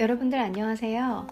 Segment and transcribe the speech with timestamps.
[0.00, 1.26] 여러분들 안녕하세요.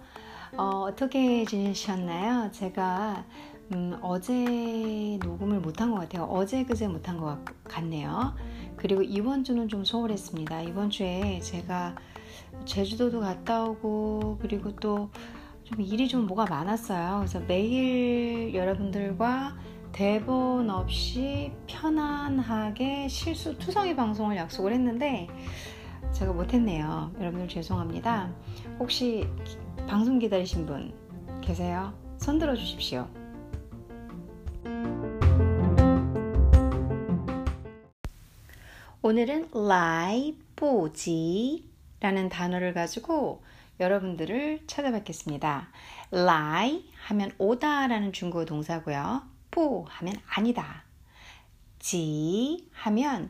[0.57, 2.51] 어, 떻게 지내셨나요?
[2.51, 3.25] 제가
[3.73, 6.25] 음, 어제 녹음을 못한 것 같아요.
[6.25, 8.35] 어제 그제 못한 것 같 네요.
[8.77, 10.63] 그리고 이번 주는 좀 소홀했습니다.
[10.63, 11.95] 이번 주에 제가
[12.65, 15.11] 제주도도 갔다 오고 그리고 또
[15.69, 17.19] 좀 일이 좀 뭐가 많았어요.
[17.19, 19.55] 그래서 매일 여러분들과
[19.99, 25.27] 대본 없이 편안하게 실수 투성이 방송을 약속을 했는데
[26.13, 27.13] 제가 못했네요.
[27.19, 28.33] 여러분들 죄송합니다.
[28.79, 29.27] 혹시
[29.89, 30.95] 방송 기다리신 분
[31.41, 31.93] 계세요?
[32.17, 33.09] 손 들어 주십시오.
[39.03, 43.43] 오늘은 라이不及라는 단어를 가지고
[43.81, 45.71] 여러분들을 찾아뵙겠습니다.
[46.13, 49.38] lie 하면 오다라는 중국어 동사고요.
[49.59, 50.85] 不 하면 아니다.
[51.81, 53.29] 지 하면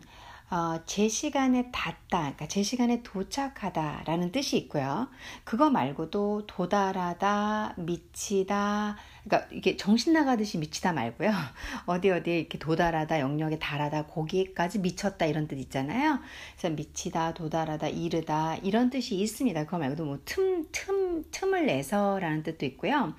[0.51, 5.09] 어, 제 시간에 닿다, 그러니까 제 시간에 도착하다 라는 뜻이 있고요.
[5.45, 11.31] 그거 말고도 도달하다, 미치다, 그러니까 이게 정신 나가듯이 미치다 말고요.
[11.85, 16.19] 어디 어디에 이렇게 도달하다, 영역에 달하다, 거기까지 미쳤다 이런 뜻 있잖아요.
[16.59, 19.65] 그래서 미치다, 도달하다, 이르다 이런 뜻이 있습니다.
[19.65, 23.15] 그거 말고도 뭐 틈, 틈, 틈을 내서 라는 뜻도 있고요.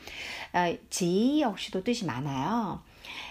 [0.53, 2.88] 아, 지 역시도 뜻이 많아요.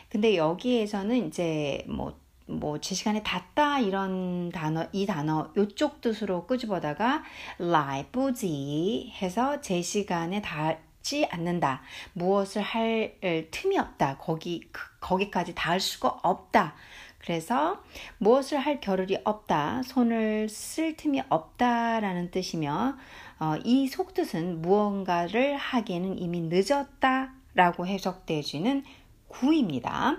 [0.09, 7.23] 근데 여기에서는 이제 뭐, 뭐, 제 시간에 닿다 이런 단어, 이 단어, 요쪽 뜻으로 끄집어다가
[7.59, 11.83] 라이브지 해서 제 시간에 닿지 않는다.
[12.15, 13.17] 무엇을 할
[13.50, 14.17] 틈이 없다.
[14.19, 16.75] 거기, 그, 거기까지 닿을 수가 없다.
[17.19, 17.83] 그래서
[18.19, 22.97] 무엇을 할 겨를이 없다, 손을 쓸 틈이 없다라는 뜻이며
[23.41, 28.84] 어, 이 속뜻은 무언가를 하기에는 이미 늦었다라고 해석되지는
[29.29, 30.17] 구입니다.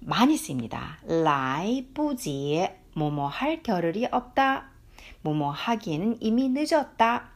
[0.00, 0.98] 많이 씁니다.
[1.04, 4.70] 라이 부지에 뭐뭐 할 겨를이 없다.
[5.22, 7.28] 뭐뭐 하기에는 이미 늦었다.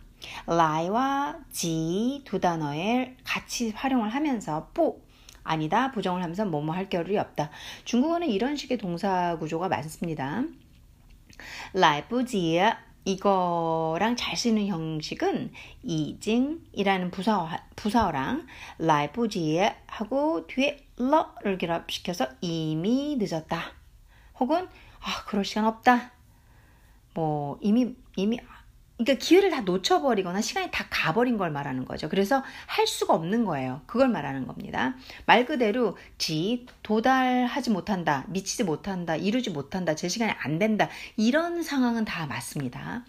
[0.47, 5.03] 라이와 지 두 단어에 같이 활용을 하면서 뿌
[5.43, 7.51] 아니다 부정을 하면서 뭐뭐 할 겨를이 없다.
[7.85, 10.43] 중국어는 이런 식의 동사 구조가 많습니다.
[11.75, 12.61] 라이부지
[13.05, 18.47] 이거랑 잘 쓰는 형식은 이징이라는 부사어, 부사어랑
[18.79, 23.73] 라이부지 하고 뒤에 러를 결합시켜서 이미 늦었다.
[24.39, 24.69] 혹은
[25.01, 26.13] 아 그럴 시간 없다.
[27.15, 28.39] 뭐 이미 이미
[28.97, 32.09] 그러니까 기회를 다 놓쳐버리거나 시간이 다 가버린 걸 말하는 거죠.
[32.09, 33.83] 그래서 할 수가 없는 거예요.
[33.87, 34.95] 그걸 말하는 겁니다.
[35.27, 42.05] 말 그대로 지 도달하지 못한다, 미치지 못한다, 이루지 못한다, 제 시간이 안 된다 이런 상황은
[42.05, 43.05] 다 맞습니다.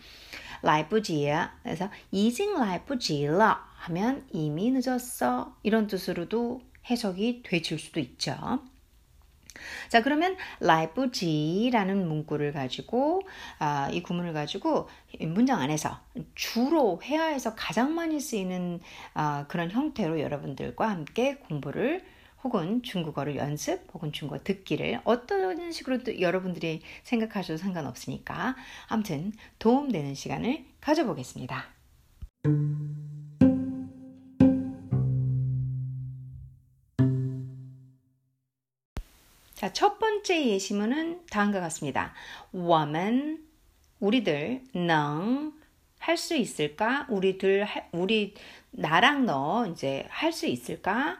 [0.63, 8.59] 来不及야 그래서 已经来不及了 하면 이미 늦었어 이런 뜻으로도 해석이 되질 수도 있죠.
[9.89, 13.21] 자 그러면 来不及라는 문구를 가지고
[13.59, 15.99] 아, 이 구문을 가지고 문장 안에서
[16.35, 18.79] 주로 회화에서 가장 많이 쓰이는
[19.13, 22.03] 아, 그런 형태로 여러분들과 함께 공부를
[22.43, 28.55] 혹은 중국어를 연습 혹은 중국어 듣기를 어떤 식으로 여러분들이 생각하셔도 상관없으니까
[28.87, 31.74] 아무튼 도움되는 시간을 가져보겠습니다.
[39.64, 42.14] 자, 첫 번째 예시문은 다음과 같습니다.
[42.52, 43.44] 我们
[44.00, 45.52] 우리들 能
[45.98, 47.06] 할 수 있을까?
[47.10, 48.34] 우리들 우리
[48.70, 51.18] 나랑 너 이제 할 수 있을까?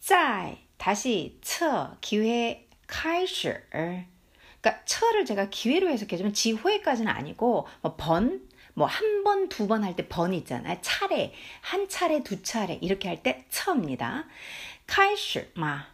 [0.00, 8.86] 在 다시 测 기회 开始 그러니까 测를 제가 기회로 해석해주면 지회까지는 아니고 뭐 번, 뭐
[8.86, 10.76] 한 번, 두 번 할 때 번 있잖아요.
[10.82, 11.32] 차례,
[11.62, 14.26] 한 차례, 두 차례 이렇게 할 때 测입니다.
[14.86, 15.86] 开始마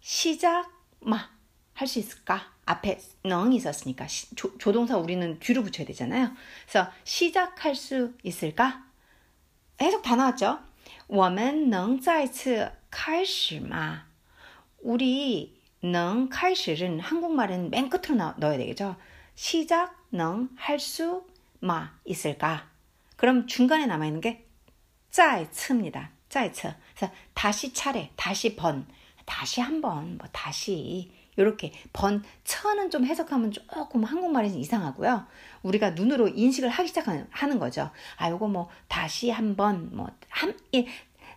[0.00, 0.70] 시작
[1.00, 1.36] 마
[1.76, 2.52] 할 수 있을까?
[2.64, 6.32] 앞에 능 있었으니까 시, 조, 조동사 우리는 뒤로 붙여야 되잖아요.
[6.66, 8.84] 그래서 시작할 수 있을까?
[9.80, 10.58] 해석 다 나왔죠?
[11.06, 14.06] 我们能再次开始吗?
[14.82, 18.96] 우리 能开始는 한국말은 맨 끝으로 나, 넣어야 되겠죠?
[19.34, 21.22] 시작 능 할 수
[21.60, 22.70] 마 있을까?
[23.16, 24.46] 그럼 중간에 남아 있는 게
[25.10, 26.10] 再次입니다.
[26.30, 26.74] 再次.
[26.96, 28.86] 그래서 다시 차례, 다시 번.
[29.31, 35.25] 다시 한번 뭐 다시 이렇게 번 천은 좀 해석하면 조금 한국말이 이상하고요.
[35.63, 37.89] 우리가 눈으로 인식을 하기 시작하는 하는 거죠.
[38.17, 40.53] 아 요거 뭐 다시 한번 뭐한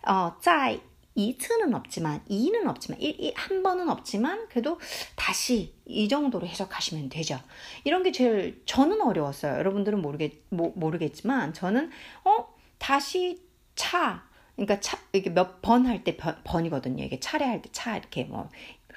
[0.08, 0.81] 어, 在
[1.17, 4.81] 이츠는 없지만 이는 없지만 이, 이, 한 번은 없지만 그래도
[5.14, 7.38] 다시 이 정도로 해석하시면 되죠.
[7.85, 9.56] 이런 게 제일 저는 어려웠어요.
[9.58, 11.93] 여러분들은 모르겠 모, 모르겠지만 저는
[12.25, 12.49] 어
[12.79, 13.41] 다시
[13.76, 14.25] 차
[14.56, 17.04] 그러니까 차 이게 몇 번 할 때 번이거든요.
[17.04, 18.48] 이게 차례 할 때 차 이렇게 뭐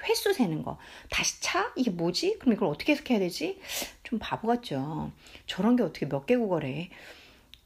[0.08, 0.78] 횟수 세는 거.
[1.10, 1.72] 다시 차?
[1.76, 2.38] 이게 뭐지?
[2.38, 3.58] 그럼 이걸 어떻게 해석해야 되지?
[4.04, 5.10] 좀 바보 같죠.
[5.46, 6.88] 저런 게 어떻게 몇 개 국어래.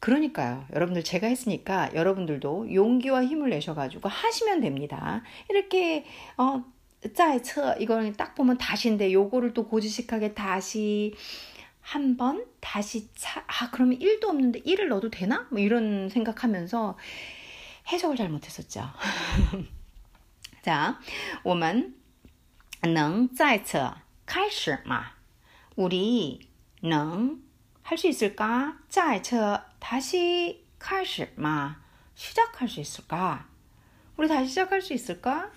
[0.00, 0.64] 그러니까요.
[0.74, 5.22] 여러분들 제가 했으니까 여러분들도 용기와 힘을 내셔가지고 하시면 됩니다.
[5.50, 6.04] 이렇게
[6.38, 6.64] 어
[7.14, 11.14] 짜이처 이거는 딱 보면 다시인데 요거를 또 고지식하게 다시
[11.80, 15.46] 한 번 다시 차, 아 그러면 1도 없는데 1을 넣어도 되나?
[15.50, 16.96] 뭐 이런 생각하면서
[17.87, 18.89] 해석을 잘못했었죠.
[20.61, 20.99] 자,
[21.43, 21.95] 我们
[22.81, 23.91] 能再次
[24.25, 25.13] 开始吗?
[25.75, 26.47] 우리
[26.83, 27.41] 能
[27.83, 28.75] 할 수 있을까?
[28.89, 31.77] 再次 다시 开始吗?
[32.15, 33.47] 시작할 수 있을까?
[34.17, 35.51] 우리 다시 시작할 수 있을까?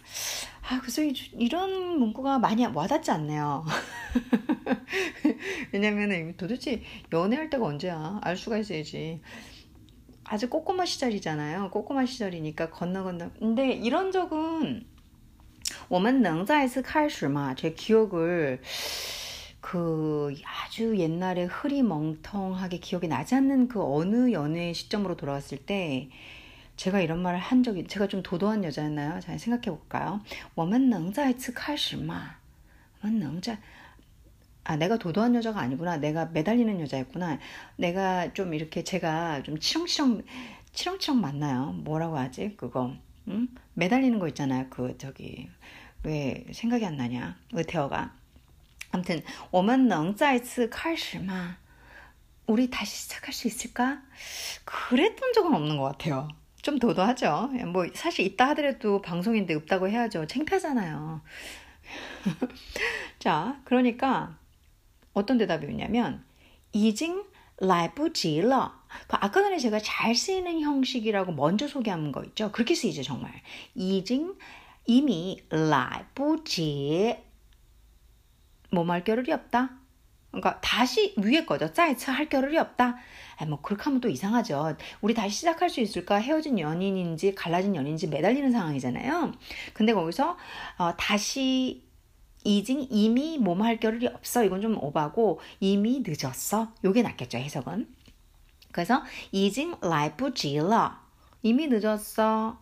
[0.68, 3.64] 아, 그래서 이런 문구가 많이 와닿지 않네요.
[5.72, 8.20] 왜냐면 도대체 연애할 때가 언제야?
[8.22, 9.20] 알 수가 있어야지.
[10.24, 11.70] 아주 꼬꼬마 시절이잖아요.
[11.70, 13.30] 꼬꼬마 시절이니까 건너 건너.
[13.38, 14.86] 근데 이런 적은
[15.88, 17.54] 我们能再次开始吗?
[17.54, 18.60] 제 기억을
[19.60, 26.08] 그 아주 옛날에 흐리멍텅하게 기억이 나지 않는 그 어느 연애 시점으로 돌아왔을 때
[26.76, 29.20] 제가 이런 말을 한 적이 제가 좀 도도한 여자였나요?
[29.20, 30.20] 잘 생각해 볼까요?
[30.54, 32.36] 我们能再次开始吗?
[33.02, 33.58] 我们能再
[34.64, 35.96] 아, 내가 도도한 여자가 아니구나.
[35.96, 37.38] 내가 매달리는 여자였구나.
[37.76, 40.22] 내가 좀 이렇게 제가 좀 치렁치렁,
[40.72, 41.72] 치렁치렁 맞나요?
[41.72, 42.54] 뭐라고 하지?
[42.56, 42.94] 그거.
[43.28, 43.48] 응?
[43.74, 44.66] 매달리는 거 있잖아요.
[44.70, 45.48] 그, 저기,
[46.02, 47.36] 왜 생각이 안 나냐?
[47.52, 48.14] 의태어가.
[48.92, 51.56] 아무튼, 我们能再次开始吗?
[52.46, 54.02] 우리 다시 시작할 수 있을까?
[54.64, 56.28] 그랬던 적은 없는 것 같아요.
[56.62, 57.50] 좀 도도하죠.
[57.72, 60.26] 뭐, 사실 있다 하더라도 방송인데 없다고 해야죠.
[60.26, 61.22] 창피하잖아요.
[63.18, 64.36] 자, 그러니까,
[65.15, 66.23] 어떤 대답이었냐면
[66.71, 67.25] 이징
[67.57, 68.71] 라이브지러
[69.07, 72.51] 그 아까 전에 제가 잘 쓰이는 형식이라고 먼저 소개한 거 있죠.
[72.51, 73.31] 그렇게 쓰이죠 정말.
[73.73, 74.35] 이징
[74.85, 77.17] 이미 라이브지
[78.71, 79.79] 뭐말 겨를이 없다.
[80.31, 81.71] 그러니까 다시 위에 거죠.
[81.71, 82.97] 再次 할 겨를이 없다.
[83.37, 84.75] 아, 뭐 그렇게 하면 또 이상하죠.
[84.99, 86.17] 우리 다시 시작할 수 있을까?
[86.17, 89.31] 헤어진 연인인지 갈라진 연인인지 매달리는 상황이잖아요.
[89.73, 90.37] 근데 거기서
[90.77, 91.84] 어, 다시
[92.44, 94.44] 이징 이미 뭐뭐할 겨를이 없어.
[94.44, 96.72] 이건 좀 오바고 이미 늦었어.
[96.84, 97.88] 요게 낫겠죠, 해석은.
[98.72, 99.02] 그래서
[99.32, 100.92] 이징 라이프지러.
[101.42, 102.58] 이미 늦었어.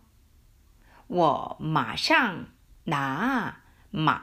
[1.10, 2.48] 我马上
[2.84, 4.20] 나 마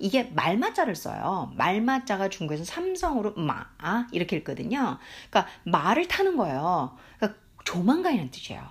[0.00, 1.52] 이게 말마자를 써요.
[1.56, 3.66] 말마자가 중국에서 삼성으로 마
[4.12, 4.98] 이렇게 읽거든요.
[5.30, 6.96] 그러니까 말을 타는 거예요.
[7.18, 8.62] 그러니까 조만간이라는 뜻이에요.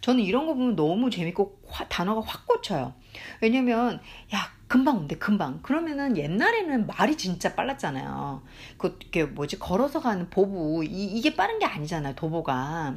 [0.00, 2.94] 저는 이런 거 보면 너무 재밌고 화, 단어가 확 꽂혀요.
[3.40, 4.00] 왜냐면
[4.34, 5.61] 야 금방 온대 금방.
[5.61, 8.41] 그러면은 옛날에는 말이 진짜 빨랐잖아요.
[8.77, 9.59] 그 게 뭐지?
[9.59, 10.83] 걸어서 가는 보부.
[10.83, 12.95] 이, 이게 빠른 게 아니잖아요 도보가.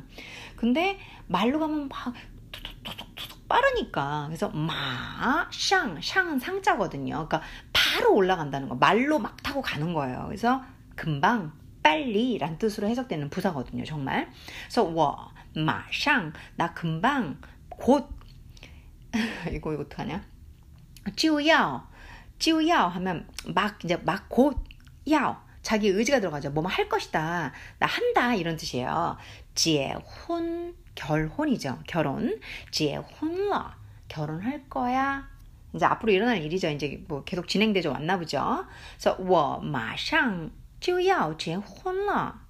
[0.56, 2.14] 근데 말로 가면 막
[2.52, 4.24] 툭툭툭툭 빠르니까.
[4.28, 7.12] 그래서 마 샹 샹은 상자거든요.
[7.28, 7.42] 그러니까
[7.72, 8.74] 바로 올라간다는 거.
[8.74, 10.24] 말로 막 타고 가는 거예요.
[10.26, 10.62] 그래서
[10.96, 14.30] 금방 빨리 란 뜻으로 해석되는 부사거든요 정말.
[14.64, 18.08] 그래서 워 마 샹 나 금방 곧.
[19.52, 20.22] 이거 이거 어떡하냐
[21.15, 21.89] 就要
[22.39, 24.57] 就要 하면 막 이제 막 곧
[25.11, 26.51] 야 자기 의지가 들어가죠.
[26.51, 27.51] 뭐뭐 할 것이다.
[27.79, 29.17] 나 한다 이런 뜻이에요.
[29.55, 31.79] 结婚 결혼이죠.
[31.87, 32.39] 결혼.
[32.71, 33.75] 结婚了
[34.07, 35.29] 결혼할 거야.
[35.73, 36.69] 이제 앞으로 일어날 일이죠.
[36.69, 37.91] 이제 뭐 계속 진행되죠.
[37.91, 38.65] 왔나 보죠.
[38.97, 42.41] 그래서 我马上就要结婚了.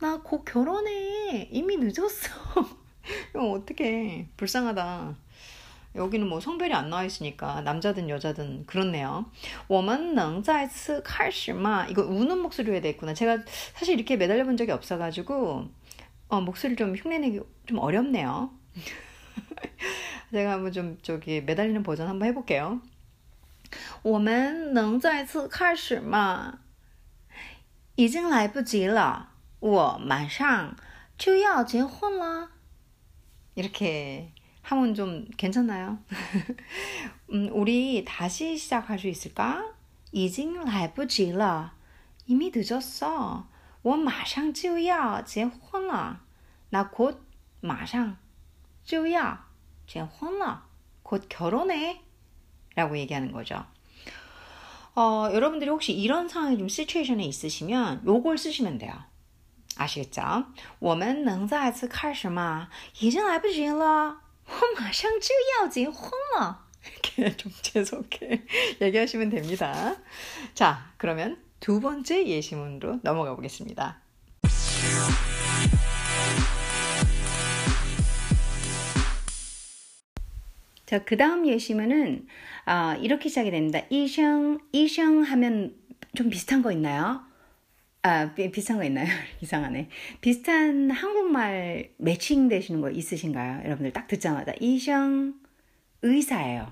[0.00, 1.48] 나 곧 결혼해.
[1.52, 2.28] 이미 늦었어.
[3.30, 4.28] 이거 어떡해.
[4.36, 5.16] 불쌍하다.
[5.96, 9.26] 여기는 뭐 성별이 안 나와 있으니까 남자든 여자든 그렇네요.
[9.68, 11.86] 我们能再次开始吗?
[11.88, 13.12] 이거 우는 목소리로 해야 되겠구나.
[13.14, 13.38] 제가
[13.74, 15.68] 사실 이렇게 매달려 본 적이 없어가지고
[16.28, 18.50] 어, 목소리를 좀 흉내내기 좀 어렵네요.
[20.32, 22.80] 제가 한번 좀 저기 매달리는 버전 한번 해볼게요.
[24.02, 26.60] 我们能再次开始吗?
[27.96, 29.28] 已经来不及了.
[29.60, 30.74] 我马上
[31.18, 32.48] 就要结婚了.
[33.54, 34.32] 이렇게
[34.66, 35.98] 하면 좀 괜찮나요?
[37.32, 39.74] 음, 우리 다시 시작할 수 있을까?
[40.12, 41.72] 已经来不及了.
[42.26, 43.46] 이미 늦었어.
[43.82, 46.20] 我马上就要结婚了.
[46.70, 47.20] 나 곧
[47.60, 48.16] 马上
[48.84, 49.46] 就要
[49.86, 50.62] 结婚了.
[51.02, 52.00] 곧 결혼해.
[52.74, 53.64] 라고 얘기하는 거죠.
[54.94, 58.92] 어, 여러분들이 혹시 이런 상황이 좀 시츄에이션에 있으시면 요걸 쓰시면 돼요.
[59.76, 60.44] 아시겠죠?
[60.78, 62.68] 我们能再次开始吗?
[63.00, 64.20] 已经来不及了。
[64.46, 65.28] 我马上就
[65.60, 66.66] 要结婚了.
[66.84, 68.44] 이렇게 좀 재수없게
[68.80, 69.96] 얘기하시면 됩니다.
[70.54, 74.00] 자, 그러면 두 번째 예시문으로 넘어가 보겠습니다.
[80.86, 82.26] 자, 그 다음 예시문은
[82.66, 83.80] 아, 이렇게 시작이 됩니다.
[83.88, 85.74] 이성, 이성 하면
[86.14, 87.22] 좀 비슷한 거 있나요?
[88.07, 89.05] 아, 비, 비슷한 거 있나요?
[89.41, 89.89] 이상하네.
[90.21, 93.65] 비슷한 한국말 매칭 되시는 거 있으신가요?
[93.65, 95.33] 여러분들 딱 듣자마자 이성
[96.03, 96.71] 의사예요.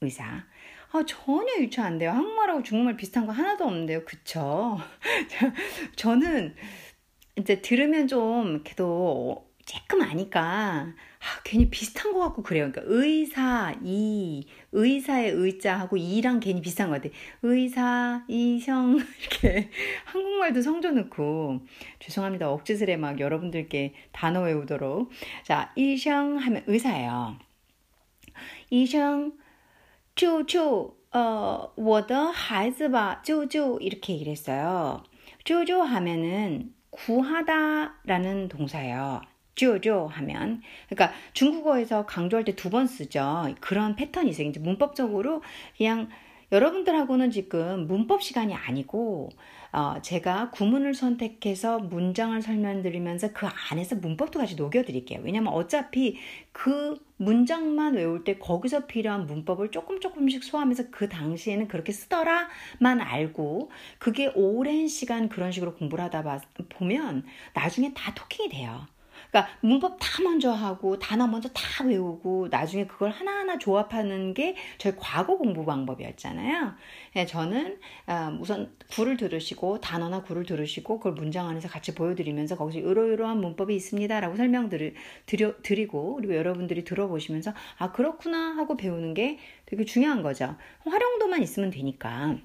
[0.00, 0.44] 의사.
[0.92, 2.12] 아, 전혀 유추 안 돼요.
[2.12, 4.04] 한국말하고 중국말 비슷한 거 하나도 없는데요.
[4.04, 4.78] 그쵸?
[5.96, 6.54] 저는
[7.36, 10.93] 이제 들으면 좀 그래도 조금 아니까
[11.25, 12.71] 아, 괜히 비슷한 것 같고 그래요.
[12.71, 17.11] 그러니까 의사, 이, 의사의 의자하고 이랑 괜히 비슷한 것 같아요.
[17.41, 19.71] 의사, 이형, 이렇게
[20.05, 21.61] 한국말도 성조 넣고
[21.99, 22.51] 죄송합니다.
[22.51, 25.09] 억지스레 막 여러분들께 단어 외우도록.
[25.43, 27.37] 자, 이형 하면 의사예요.
[28.69, 29.33] 이형,
[30.15, 35.03] 救救呃我的孩子吧，救救 이렇게 얘기를 했어요.
[35.43, 39.21] 救救 하면은 구하다라는 동사예요.
[39.54, 43.54] 救救 하면 그러니까 중국어에서 강조할 때 두 번 쓰죠.
[43.60, 44.48] 그런 패턴이 있어요.
[44.48, 45.42] 이제 문법적으로
[45.76, 46.08] 그냥
[46.52, 49.30] 여러분들하고는 지금 문법 시간이 아니고
[49.72, 55.20] 어, 제가 구문을 선택해서 문장을 설명드리면서 그 안에서 문법도 같이 녹여드릴게요.
[55.22, 56.16] 왜냐면 어차피
[56.50, 63.70] 그 문장만 외울 때 거기서 필요한 문법을 조금 조금씩 소화하면서 그 당시에는 그렇게 쓰더라만 알고
[64.00, 66.40] 그게 오랜 시간 그런 식으로 공부를 하다
[66.70, 68.86] 보면 나중에 다 토킹이 돼요.
[69.30, 74.94] 그러니까 문법 다 먼저 하고 단어 먼저 다 외우고 나중에 그걸 하나하나 조합하는 게 저희
[74.96, 76.74] 과거 공부 방법이었잖아요.
[77.14, 82.80] 네, 저는 어, 우선 구를 들으시고 단어나 구를 들으시고 그걸 문장 안에서 같이 보여드리면서 거기서
[82.80, 84.92] 이러이러한 문법이 있습니다라고 설명 드
[85.26, 90.56] 드려, 드리고 그리고 여러분들이 들어보시면서 아 그렇구나 하고 배우는 게 되게 중요한 거죠.
[90.84, 92.38] 활용도만 있으면 되니까.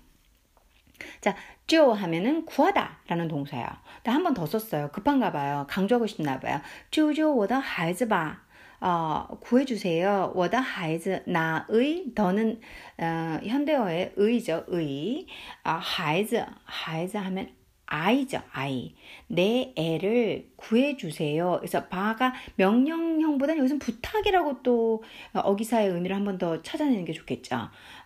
[1.21, 1.35] 자,
[1.67, 3.67] 救 하면은 구하다라는 동사예요.
[4.05, 4.89] 한 번 더 썼어요.
[4.91, 5.65] 급한가 봐요.
[5.69, 6.61] 강조하고 싶나 봐요.
[6.91, 8.43] 救我的孩子吧.
[8.81, 10.33] 어, 구해주세요.
[10.35, 12.59] 我的孩子 나의 的는
[12.99, 14.63] 어, 현대어의 의죠.
[14.67, 15.25] 의.
[15.63, 17.49] 아, 孩子 孩子 하면
[17.87, 18.95] 아이죠, 아이.
[19.27, 21.57] 내 애를 구해주세요.
[21.59, 27.55] 그래서 바가 명령형보다는 여기서 부탁이라고 또 어, 어기사의 의미를 한 번 더 찾아내는 게 좋겠죠.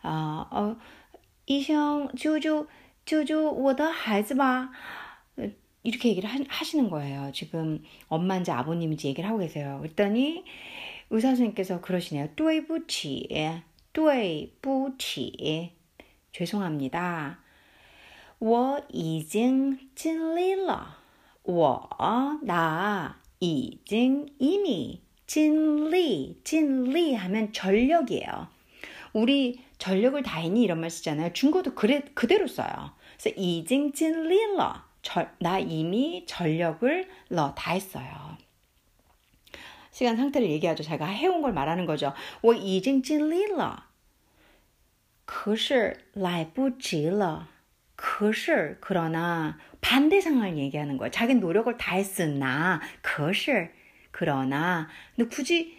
[0.04, 0.76] 어, 어,
[1.49, 2.67] 이형, 주주,
[3.05, 4.71] 주주, 我的孩子吧.
[5.83, 7.31] 이렇게 얘기를 하, 시는 거예요.
[7.33, 9.79] 지금 엄마인지 아버님인지 얘기를 하고 계세요.
[9.83, 10.45] 그랬더니
[11.11, 12.29] 의사 선생님께서 그러시네요.
[12.35, 13.29] 对不起,
[13.93, 15.73] 对不起.
[16.33, 17.39] 죄송합니다.
[18.39, 20.97] 我已经尽力了.
[21.43, 21.89] 我
[22.43, 23.79] 나 이미
[25.27, 28.49] 尽力,尽力 하면 전력이에요.
[29.13, 31.33] 우리 전력을 다했니 이런 말 쓰잖아요.
[31.33, 32.93] 중국도 그래 그대로 써요.
[33.19, 34.83] 그래서 이징진리러
[35.39, 38.37] 나 이미 전력을 러 다했어요.
[39.91, 40.83] 시간 상태를 얘기하죠.
[40.83, 42.15] 제가 해온 걸 말하는 거죠.
[42.43, 43.85] 我已经尽力了.
[45.25, 47.49] 可是来不及了.
[47.97, 51.11] 可是 그러나 반대 상황을 얘기하는 거예요.
[51.13, 53.71] 자기 노력을 다했으나 可是
[54.11, 55.77] 그러나 근데 굳이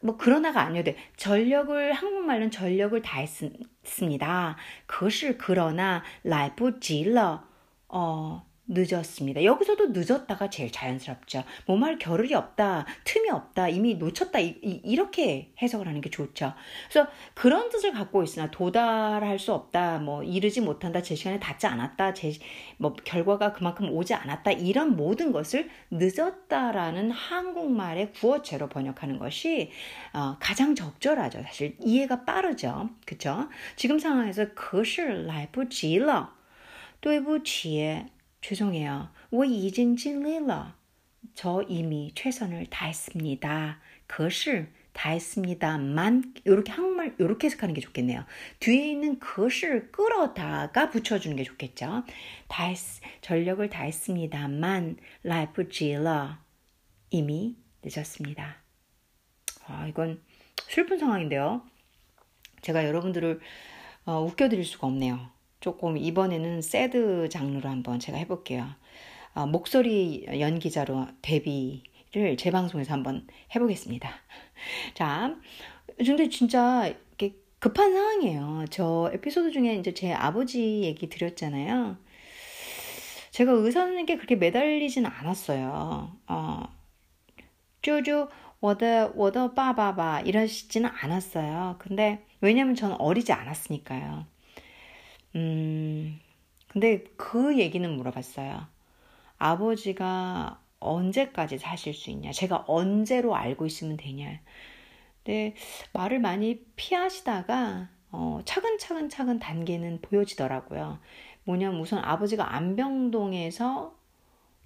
[0.00, 4.56] 뭐 그러나가 아니어도 전력을 한국말로는 전력을 다했습니다.
[4.86, 7.48] 그것을 그러나 来不及了
[7.88, 9.44] 어 늦었습니다.
[9.44, 11.44] 여기서도 늦었다가 제일 자연스럽죠.
[11.66, 16.52] 뭐말 겨를이 없다, 틈이 없다, 이미 놓쳤다 이, 렇게 해석을 하는 게 좋죠.
[16.90, 22.14] 그래서 그런 뜻을 갖고 있으나 도달할 수 없다, 뭐 이르지 못한다, 제 시간에 닿지 않았다,
[22.14, 22.32] 제
[22.78, 29.70] 뭐 결과가 그만큼 오지 않았다 이런 모든 것을 늦었다라는 한국말의 구어체로 번역하는 것이
[30.12, 31.42] 어, 가장 적절하죠.
[31.42, 33.48] 사실 이해가 빠르죠, 그렇죠?
[33.76, 36.34] 지금 상황에서 可是来不及了。
[37.00, 38.04] 对不起，
[38.40, 39.10] 죄송해요.
[39.30, 40.76] 我已经尽力了.
[41.34, 43.80] 저 이미 최선을 다했습니다.
[44.06, 48.24] 可是 다했습니다만 이렇게 한국말 이렇게 해석하는 게 좋겠네요.
[48.60, 52.04] 뒤에 있는 것을 끌어다가 붙여주는 게 좋겠죠.
[52.48, 52.78] 다했
[53.20, 56.38] 전력을 다했습니다만 来不及了
[57.10, 58.56] 이미 늦었습니다.
[59.66, 60.22] 아 이건
[60.68, 61.62] 슬픈 상황인데요.
[62.62, 63.40] 제가 여러분들을
[64.06, 65.30] 어, 웃겨드릴 수가 없네요.
[65.61, 68.67] 조금 이번에는 새드 장르로 한번 제가 해볼게요.
[69.33, 74.09] 어, 목소리 연기자로 데뷔를 제 방송에서 한번 해보겠습니다.
[74.95, 75.37] 자,
[75.97, 78.65] 근데 진짜 이렇게 급한 상황이에요.
[78.71, 81.95] 저 에피소드 중에 이제 제 아버지 얘기 드렸잖아요.
[83.29, 86.11] 제가 의사 선생님께 그렇게 매달리진 않았어요.
[86.27, 86.63] 어,
[87.83, 88.29] 쪼쪼,
[88.61, 91.75] 워더, 워더, 빠바바 이러시지는 않았어요.
[91.79, 94.25] 근데 왜냐면 저는 어리지 않았으니까요.
[95.35, 96.19] 음,
[96.67, 98.67] 근데 그 얘기는 물어봤어요.
[99.37, 102.31] 아버지가 언제까지 사실 수 있냐?
[102.31, 104.39] 제가 언제로 알고 있으면 되냐?
[105.25, 105.55] 네,
[105.93, 110.99] 말을 많이 피하시다가 어, 차근차근 차근 단계는 보여지더라고요.
[111.43, 113.95] 뭐냐면 우선 아버지가 안병동에서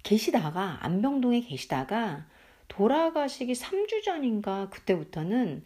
[0.02, 2.26] 계시다가 안병동에 계시다가
[2.68, 5.64] 돌아가시기 3주 전인가 그때부터는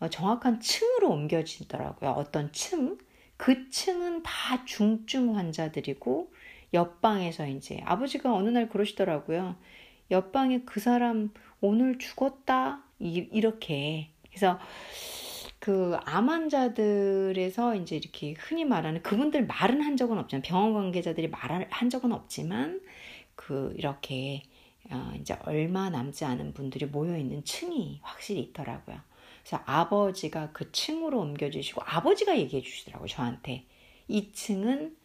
[0.00, 2.10] 어, 정확한 층으로 옮겨지더라고요.
[2.10, 2.98] 어떤 층?
[3.36, 6.32] 그 층은 다 중증 환자들이고
[6.72, 9.56] 옆방에서 이제 아버지가 어느 날 그러시더라고요.
[10.10, 14.58] 옆방에 그 사람 오늘 죽었다 이, 렇게 그래서
[15.58, 21.68] 그 암 환자들에서 이제 이렇게 흔히 말하는 그분들 말은 한 적은 없지만 병원 관계자들이 말을
[21.70, 22.82] 한 적은 없지만
[23.34, 24.42] 그 이렇게
[24.90, 29.00] 어, 이제 얼마 남지 않은 분들이 모여 있는 층이 확실히 있더라고요.
[29.43, 33.65] 그래서 아버지가 그 층으로 옮겨주시고 아버지가 얘기해 주시더라고요 저한테
[34.07, 34.95] 이 층은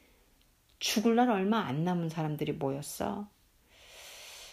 [0.79, 3.29] 죽을 날 얼마 안 남은 사람들이 모였어.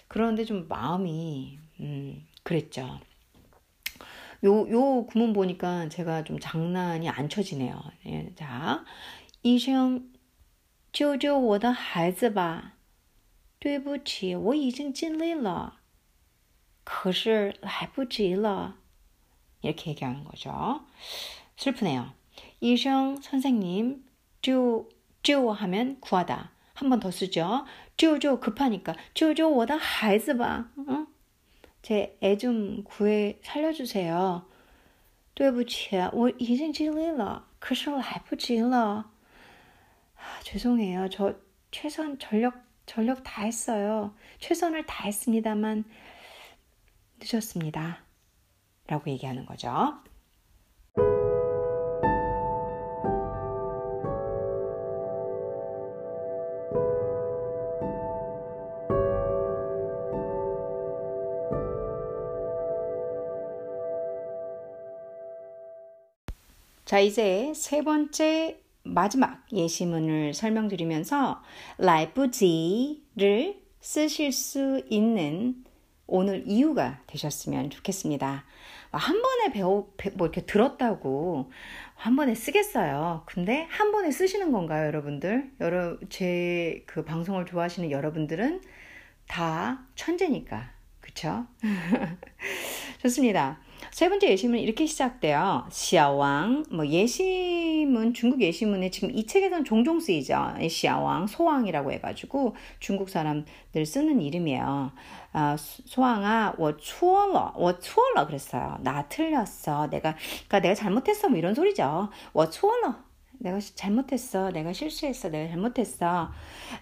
[0.08, 3.00] 그런데 좀 마음이 음, 그랬죠.
[4.44, 7.82] 요, 요 구문 보니까 제가 좀 장난이 안 쳐지네요.
[8.08, 8.84] 예, 자,
[9.44, 10.12] 医生，
[10.92, 12.74] 救救我的孩子吧！
[13.60, 15.80] 对不起，我已经尽力了，
[16.84, 18.78] 可是来不及了。
[19.62, 20.82] 이렇게 얘기하는 거죠.
[21.58, 22.12] 슬프네요.
[22.60, 24.04] 이생 선생님,
[24.42, 24.90] 救
[25.24, 26.52] 救 하면 구하다.
[26.74, 27.66] 한 번 더 쓰죠.
[27.98, 30.72] 救救 급하니까 救救我的孩子吧.
[30.88, 31.06] 어?
[31.84, 34.44] 제애 좀 구해 살려주세요.
[35.36, 39.06] 对不起，我已经尽力了，可是来不及了。
[40.18, 41.10] 아, 죄송해요.
[41.10, 41.34] 저
[41.72, 42.54] 최선 전력
[42.86, 44.14] 전력 다 했어요.
[44.40, 45.84] 최선을 다했습니다만
[47.20, 48.04] 늦었습니다.
[48.89, 49.71] 라고 얘기하는 거죠.
[66.87, 71.43] 자, 이제 세 번째 마지막 예시문을 설명드리면서
[71.79, 75.65] 라이프지를 쓰실 수 있는
[76.07, 78.45] 오늘 이유가 되셨으면 좋겠습니다.
[78.97, 81.51] 한 번에 배워, 뭐 이렇게 들었다고
[81.95, 83.23] 한 번에 쓰겠어요.
[83.27, 85.53] 근데 한 번에 쓰시는 건가요, 여러분들?
[85.61, 88.63] 여러, 제 그 방송을 좋아하시는 여러분들은
[89.29, 90.71] 다 천재니까.
[91.01, 91.47] 그쵸?
[93.03, 93.61] 좋습니다.
[93.96, 95.66] 세 번째 예시문은 이렇게 시작돼요.
[95.70, 100.54] 시아왕, 뭐 예시문, 중국 예시문에 지금 이 책에서는 종종 쓰이죠.
[100.70, 104.92] 시아왕, 소왕이라고 해가지고 중국 사람들 쓰는 이름이에요.
[105.34, 108.78] 아, 소왕아, 我错了,我错了 그랬어요.
[108.82, 109.90] 나 틀렸어.
[109.90, 110.16] 내가,
[110.48, 111.30] 그러니까 내가 잘못했어.
[111.30, 112.10] 뭐 이런 소리죠.
[112.34, 113.05] 我错了.
[113.41, 114.51] 내가 잘못했어.
[114.51, 115.29] 내가 실수했어.
[115.29, 116.31] 내가 잘못했어.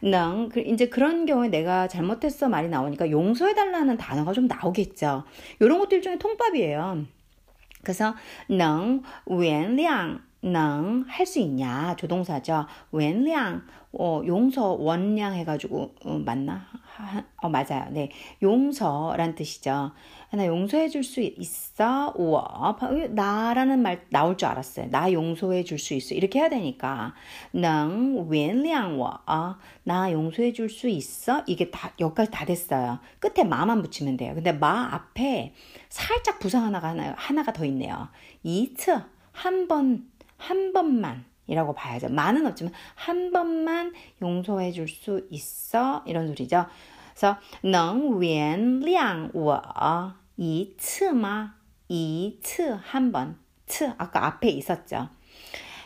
[0.03, 5.25] 능, 그, 이제 그런 경우에 내가 잘못했어 말이 나오니까 용서해달라는 단어가 좀 나오겠죠.
[5.61, 7.05] 이런 것도 일종의 통밥이에요.
[7.83, 8.14] 그래서
[8.49, 12.66] 능, 原谅, 능 할 수 있냐 조동사죠.
[12.90, 16.66] 원량 어, 용서 원량 해가지고 어, 맞나?
[17.42, 17.87] 어 맞아요.
[17.90, 18.11] 네
[18.42, 19.92] 용서란 뜻이죠.
[20.33, 22.12] 나 용서해 줄 수 있어?
[22.16, 22.76] 우와 어,
[23.11, 24.90] 나라는 말 나올 줄 알았어요.
[24.90, 27.14] 나 용서해 줄 수 있어 이렇게 해야 되니까
[27.54, 31.42] 능 원량 와나 어, 용서해 줄 수 있어?
[31.46, 32.98] 이게 다 여기까지 다 됐어요.
[33.18, 34.35] 끝에 마만 붙이면 돼요.
[34.35, 35.54] 근데 마 앞에
[35.88, 38.09] 살짝 부상 하나가 하나, 하나가 더 있네요.
[38.42, 39.00] 이츠
[39.33, 40.07] 한번
[40.43, 41.26] 한 번만.
[41.48, 42.10] 이라고 봐야죠.
[42.10, 46.04] 많은 없지만 한 번만 용서해 줄 수 있어?
[46.06, 46.67] 이런 소리죠.
[47.15, 51.56] 그래서 能原谅我 一次吗?
[51.88, 53.36] 一次한 번.
[53.65, 55.10] 次 아까 앞에 있었죠.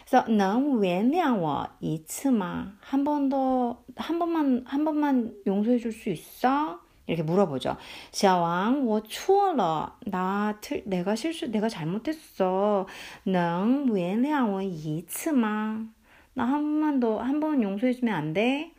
[0.06, 2.74] 그래서 能原谅我一次吗?
[2.82, 6.80] 한 번 더, 한 번만, 한 번만 용서해 줄 수 있어?
[7.08, 7.78] 이렇게 물어보죠.
[8.12, 9.98] 샤왕, 我错了.
[10.06, 12.88] 나 틀, 내가 실수, 내가 잘못했어.
[13.26, 15.90] 能原谅我一次吗?
[16.36, 18.72] 나 한 번만 더, 한 번 용서해주면 안 돼?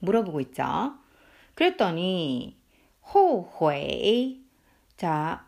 [0.00, 0.94] 물어보고 있죠.
[1.54, 2.56] 그랬더니,
[3.12, 4.36] 호회.
[4.96, 5.46] 자,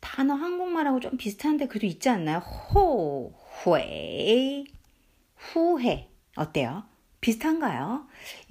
[0.00, 2.38] 단어 한국말하고 좀 비슷한데 그래도 있지 않나요?
[2.38, 4.64] 호회.
[5.36, 6.10] 후회.
[6.36, 6.84] 어때요?
[7.23, 8.05] 비슷한가요?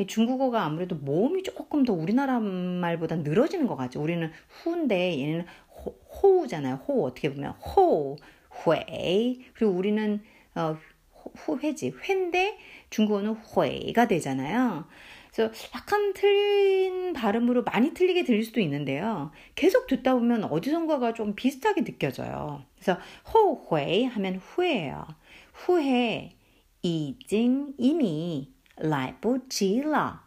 [0.06, 4.02] 중국어가 아무래도 모음이 조금 더 우리나라 말보다 늘어지는 것 같죠.
[4.02, 7.52] 우리는 후인데 얘는 호, 우잖아요 호, 어떻게 보면.
[7.52, 8.16] 호,
[8.66, 9.36] 회.
[9.52, 10.22] 그리고 우리는,
[10.54, 10.76] 어,
[11.34, 11.92] 후회지.
[12.02, 12.56] 회인데
[12.88, 14.86] 중국어는 회가 되잖아요.
[15.30, 19.32] 그래서 약간 틀린 발음으로 많이 틀리게 들릴 수도 있는데요.
[19.54, 22.64] 계속 듣다 보면 어디선가가 좀 비슷하게 느껴져요.
[22.74, 22.98] 그래서
[23.32, 25.06] 호회 하면 후회예요.
[25.52, 26.32] 후회,
[26.82, 30.19] 이징, 이미 来不及了.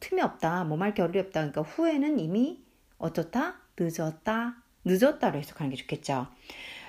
[0.00, 0.64] 틈이 없다.
[0.64, 1.40] 뭐 말 겨를이 없다.
[1.40, 2.62] 그러니까 후회는 이미
[2.98, 3.56] 어쩌다?
[3.78, 4.56] 늦었다.
[4.84, 6.26] 늦었다로 해석하는 게 좋겠죠.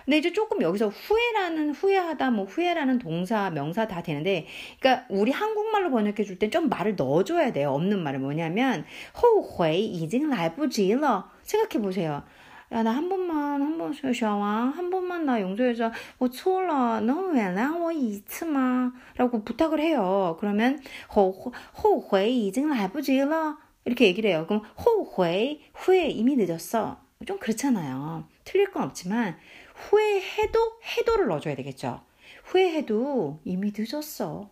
[0.05, 4.47] 근데 이제 조금 여기서 후회라는 후회하다 뭐 후회라는 동사 명사 다 되는데
[4.79, 7.71] 그러니까 우리 한국말로 번역해 줄 땐 좀 말을 넣어줘야 돼요.
[7.73, 12.23] 없는 말은 뭐냐면 后悔已经来不及了 생각해 보세요.
[12.71, 15.91] 야, 나 한 번만, 한 번, 샤샤와, 한 번만 나 용서해줘.
[16.19, 18.93] 뭐,错了, 너原谅我一次吗?
[19.17, 20.37] 라고 부탁을 해요.
[20.39, 23.57] 그러면, 后悔已经来不及了.
[23.85, 24.45] 이렇게 얘기를 해요.
[24.47, 27.01] 그럼, 后悔, 후회 이미 늦었어.
[27.25, 28.27] 좀 그렇잖아요.
[28.45, 29.37] 틀릴 건 없지만,
[29.75, 30.59] 후회해도
[30.97, 32.01] 해도를 넣어줘야 되겠죠.
[32.43, 34.49] 후회해도 이미 늦었어.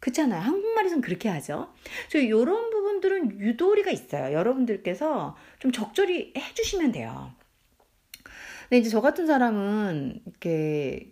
[0.00, 0.40] 그렇잖아요.
[0.40, 1.72] 한국말에서는 그렇게 하죠.
[2.08, 4.33] 저 이런 부분 들은 유도리가 있어요.
[4.33, 7.33] 여러분들께서 좀 적절히 해주시면 돼요.
[8.63, 11.11] 근데 이제 저 같은 사람은 이렇게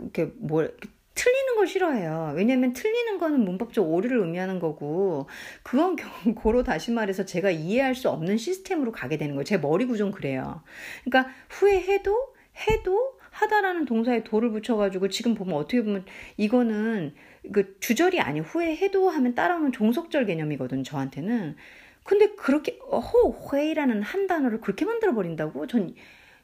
[0.00, 0.74] 이렇게 뭘
[1.14, 2.32] 틀리는 걸 싫어해요.
[2.36, 5.28] 왜냐면 틀리는 거는 문법적 오류를 의미하는 거고,
[5.62, 5.96] 그건
[6.36, 9.44] 고로 다시 말해서 제가 이해할 수 없는 시스템으로 가게 되는 거예요.
[9.44, 10.62] 제 머리 구조는 그래요.
[11.04, 12.34] 그러니까 후회해도
[12.68, 13.05] 해도
[13.46, 16.04] 하다라는 동사에 도를 붙여가지고 지금 보면 어떻게 보면
[16.36, 17.14] 이거는
[17.52, 21.56] 그 주절이 아닌 후회해도 하면 따라오는 종속절 개념이거든 저한테는.
[22.02, 25.94] 근데 그렇게 호회라는 한 단어를 그렇게 만들어 버린다고 전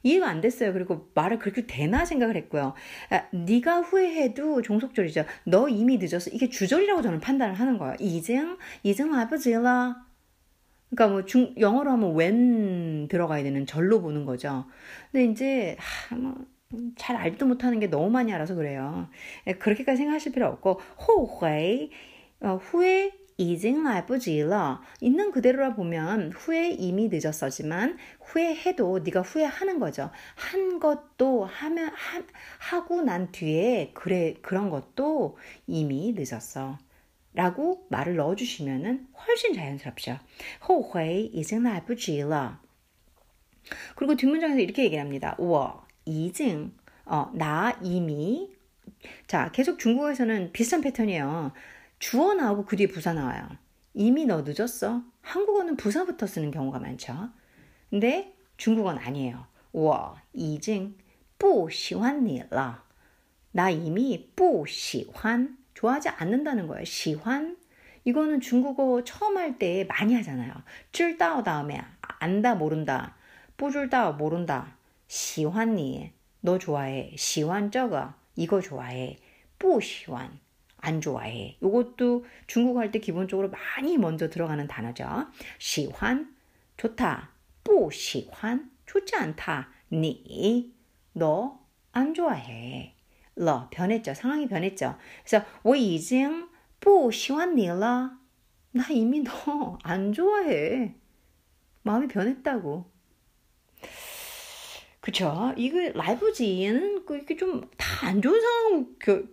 [0.03, 0.73] 이해가 안 됐어요.
[0.73, 2.75] 그리고 말을 그렇게 되나 생각을 했고요.
[3.11, 5.25] 아, 네가 후회해도 종속절이죠.
[5.45, 6.31] 너 이미 늦었어.
[6.33, 7.95] 이게 주절이라고 저는 판단을 하는 거예요.
[8.01, 10.05] 이젠 이젠 아버지라.
[10.91, 14.67] 그러니까 뭐 중, 영어로 하면 when 들어가야 되는 절로 보는 거죠.
[15.11, 16.35] 근데 이제 하, 뭐
[16.97, 19.09] 잘 알지도 못하는 게 너무 많이 알아서 그래요.
[19.47, 21.91] 예, 그렇게까지 생각하실 필요 없고, 호회,
[22.41, 30.11] 어, 후회, 이징 라이프지러 있는 그대로라 보면 후회 이미 늦었어지만 후회해도 네가 후회하는 거죠.
[30.35, 32.23] 한 것도 하면 하,
[32.59, 36.79] 하고 난 뒤에 그래 그런 것도 이미 늦었어.
[37.35, 40.19] 라고 말을 넣어 주시면은 훨씬 자연스럽죠.
[40.69, 42.59] 호회 이징 라이프지러
[43.97, 45.35] 그리고 뒷문장에서 이렇게 얘기합니다.
[45.39, 46.72] 우와, 已经
[47.06, 48.52] 어, 나 이미
[49.28, 51.52] 자 계속 중국어에서는 비슷한 패턴이에요.
[52.00, 53.48] 주어 나오고 그 뒤에 부사 나와요.
[53.94, 55.02] 이미 너 늦었어.
[55.22, 57.30] 한국어는 부사부터 쓰는 경우가 많죠.
[57.90, 59.46] 근데 중국어는 아니에요.
[59.72, 60.96] 我已经
[61.38, 62.84] 不喜欢你了.
[63.52, 66.84] 나 이미 不喜欢 좋아하지 않는다는 거예요.
[66.86, 67.58] 시환
[68.04, 70.54] 이거는 중국어 처음 할 때 많이 하잖아요.
[70.92, 71.82] 쯔다오 다음에
[72.20, 73.16] 안다 모른다.
[73.58, 74.78] 뿌줄다 모른다.
[75.12, 77.14] 시환니 너 좋아해.
[77.18, 79.18] 시환 저거 이거 좋아해.
[79.60, 80.40] 뿌시환
[80.78, 81.58] 안 좋아해.
[81.62, 85.28] 이것도 중국어 할 때 기본적으로 많이 먼저 들어가는 단어죠.
[85.60, 86.36] 시환
[86.78, 87.32] 좋다.
[87.64, 89.70] 뿌시환 좋지 않다.
[89.92, 90.74] 니
[91.14, 92.94] 너 안 좋아해.
[93.36, 94.14] 러 변했죠.
[94.14, 94.98] 상황이 변했죠.
[95.26, 96.48] 그래서 我已经
[96.80, 98.12] 不喜欢你了.
[98.72, 100.94] 나 이미 너 안 좋아해.
[101.82, 102.86] 마음이 변했다고.
[105.03, 105.53] 그쵸?
[105.57, 108.87] 이거 라이브지는 이게 좀 다 안 좋은 상황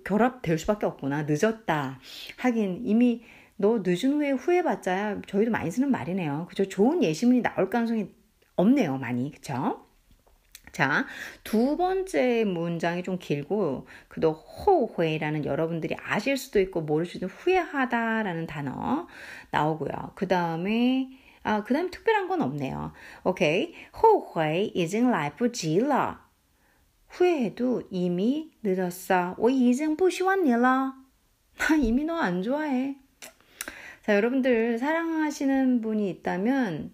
[0.04, 1.24] 결합될 수밖에 없구나.
[1.28, 2.00] 늦었다.
[2.38, 3.24] 하긴 이미
[3.58, 6.46] 너 늦은 후에 후회받자야 저희도 많이 쓰는 말이네요.
[6.50, 6.68] 그죠?
[6.68, 8.10] 좋은 예시문이 나올 가능성이
[8.56, 8.98] 없네요.
[8.98, 9.32] 많이.
[9.32, 9.86] 그쵸?
[10.72, 11.06] 자,
[11.44, 19.08] 두 번째 문장이 좀 길고, 그도 호회라는 여러분들이 아실 수도 있고 모를 수도 후회하다라는 단어
[19.52, 20.12] 나오고요.
[20.16, 21.10] 그 다음에,
[21.43, 22.93] 아, 그 다음에 특별한 건 없네요.
[23.25, 23.75] 오케이.
[24.03, 26.21] 호회 已经来不及了.
[27.09, 29.35] 후회해도 이미 늦었어.
[29.39, 30.95] 我已经不喜欢你了.
[31.59, 32.97] 나 이미 너 안 좋아해.
[34.03, 36.93] 자, 여러분들 사랑하시는 분이 있다면,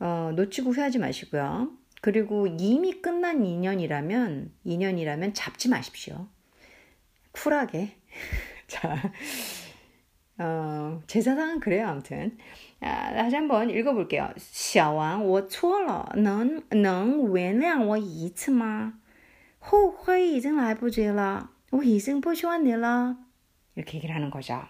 [0.00, 1.72] 어, 놓치고 후회하지 마시고요.
[2.00, 6.28] 그리고 이미 끝난 인연이라면, 인연이라면 잡지 마십시오.
[7.32, 7.96] 쿨하게.
[8.66, 9.12] 자,
[10.38, 12.38] 어, 제 사상은 그래요, 아무튼.
[12.82, 14.32] 아, 다시 한번 읽어볼게요.
[14.36, 18.94] 小王,我错了,能能原谅我一次吗?
[19.58, 23.16] 后悔已经来不及了.我已经不喜欢你了.
[23.74, 24.62] 이렇게 얘기를 하는 거죠.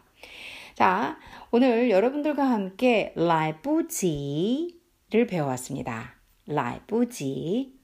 [0.74, 1.18] 자,
[1.50, 6.14] 오늘 여러분들과 함께 来不及를 배워왔습니다.
[6.46, 7.78] 来不及.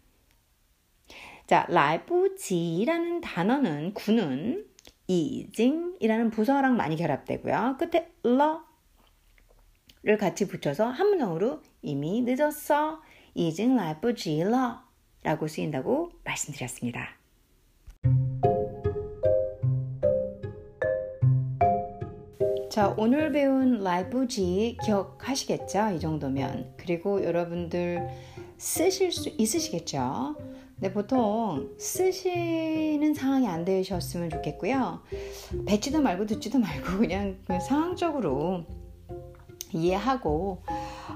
[1.47, 4.65] 자, 来不及라는 단어는 구는
[5.07, 7.77] 이징이라는 부서랑 많이 결합되고요.
[7.79, 8.65] 끝에 러
[10.02, 13.02] 를 같이 붙여서 한 문형으로 이미 늦었어.
[13.34, 14.80] 已经来不及了
[15.24, 17.18] 라고 쓰인다고 말씀드렸습니다.
[22.72, 25.92] 자, 오늘 배운 라이프지 기억하시겠죠?
[25.98, 26.76] 이 정도면.
[26.78, 28.08] 그리고 여러분들
[28.58, 30.38] 쓰실 수 있으시겠죠?
[30.78, 35.02] 네, 보통 쓰시는 상황이 안 되셨으면 좋겠고요.
[35.66, 38.64] 뱉지도 말고 듣지도 말고 그냥 상황적으로
[39.74, 40.64] 이해하고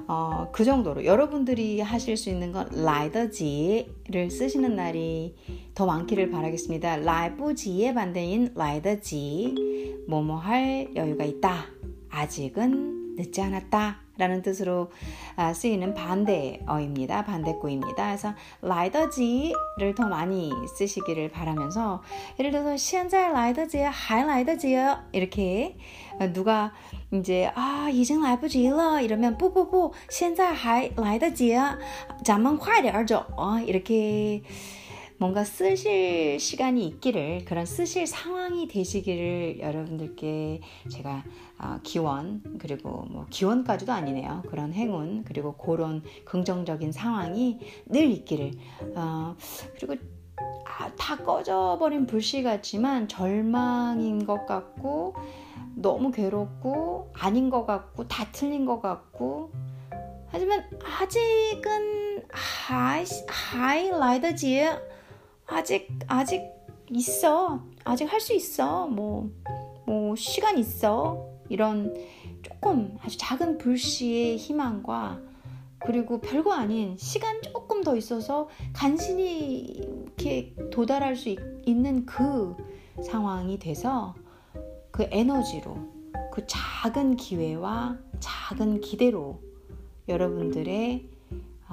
[0.08, 5.36] 어, 그 정도로 여러분들이 하실 수 있는 건 라이더지를 쓰시는 날이
[5.74, 6.98] 더 많기를 바라겠습니다.
[6.98, 11.66] 라이브지의 반대인 라이더지 뭐뭐 할 여유가 있다.
[12.10, 14.03] 아직은 늦지 않았다.
[14.19, 14.91] 라는 뜻으로
[15.37, 17.25] 아, 쓰이는 반대어입니다.
[17.25, 18.07] 반대구입니다.
[18.07, 22.03] 그래서 라이더지를 더 많이 쓰시기를 바라면서
[22.41, 24.77] 예를 들어서 现在来得及还来得及
[25.13, 25.77] 이렇게
[26.33, 26.73] 누가
[27.13, 31.57] 이제 아 이제 来不及了 이러면 뿌뿌뿌 现在还来得及
[32.25, 33.25] 咱们快点走
[33.65, 34.43] 이렇게
[35.24, 40.60] 뭔가 쓰실 시간이 있기를 그런 쓰실 상황이 되시기를 여러분들께
[40.90, 41.24] 제가
[41.58, 44.44] 어, 기원 그리고 뭐 기원까지도 아니네요.
[44.50, 48.52] 그런 행운 그리고 그런 긍정적인 상황이 늘 있기를.
[48.98, 49.38] 어,
[49.80, 49.96] 그리고
[50.66, 55.16] 아, 다 꺼져버린 불씨 같지만 절망인 것 같고
[55.74, 59.52] 너무 괴롭고 아닌 것 같고 다 틀린 것 같고.
[60.28, 64.68] 하지만 아직은 还 还来得及
[65.54, 66.42] 아직 아직
[66.90, 67.64] 있어.
[67.84, 68.88] 아직 할 수 있어.
[68.88, 69.32] 뭐뭐
[69.86, 71.30] 뭐 시간 있어.
[71.50, 71.94] 이런
[72.42, 75.22] 조금 아주 작은 불씨의 희망과
[75.80, 82.56] 그리고 별거 아닌 시간 조금 더 있어서 간신히 이렇게 도달할 수 있, 있는 그
[83.04, 84.16] 상황이 돼서
[84.92, 85.76] 그 에너지로
[86.32, 89.42] 그 작은 기회와 작은 기대로
[90.08, 91.10] 여러분들의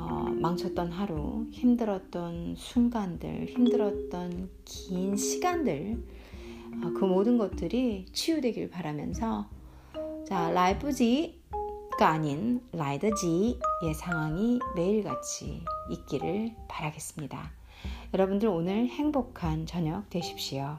[0.01, 6.03] 어, 망쳤던 하루, 힘들었던 순간들, 힘들었던 긴 시간들,
[6.83, 9.47] 어, 그 모든 것들이 치유되길 바라면서
[10.27, 17.51] 자 라이프지가 아닌 라이더지의 상황이 매일같이 있기를 바라겠습니다.
[18.15, 20.79] 여러분들 오늘 행복한 저녁 되십시오.